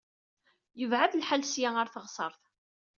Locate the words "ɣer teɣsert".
1.71-2.43